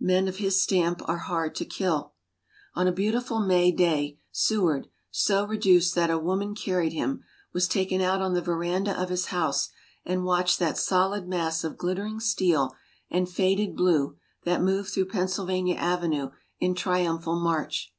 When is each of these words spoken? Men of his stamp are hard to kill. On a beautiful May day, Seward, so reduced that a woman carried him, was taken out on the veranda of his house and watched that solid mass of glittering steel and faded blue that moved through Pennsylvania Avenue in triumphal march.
Men 0.00 0.26
of 0.26 0.38
his 0.38 0.60
stamp 0.60 1.00
are 1.08 1.16
hard 1.30 1.54
to 1.54 1.64
kill. 1.64 2.14
On 2.74 2.88
a 2.88 2.92
beautiful 2.92 3.38
May 3.38 3.70
day, 3.70 4.18
Seward, 4.32 4.88
so 5.12 5.46
reduced 5.46 5.94
that 5.94 6.10
a 6.10 6.18
woman 6.18 6.56
carried 6.56 6.92
him, 6.92 7.22
was 7.52 7.68
taken 7.68 8.00
out 8.00 8.20
on 8.20 8.34
the 8.34 8.42
veranda 8.42 9.00
of 9.00 9.10
his 9.10 9.26
house 9.26 9.68
and 10.04 10.24
watched 10.24 10.58
that 10.58 10.76
solid 10.76 11.28
mass 11.28 11.62
of 11.62 11.78
glittering 11.78 12.18
steel 12.18 12.74
and 13.10 13.28
faded 13.28 13.76
blue 13.76 14.16
that 14.42 14.60
moved 14.60 14.90
through 14.92 15.06
Pennsylvania 15.06 15.76
Avenue 15.76 16.30
in 16.58 16.74
triumphal 16.74 17.38
march. 17.38 17.94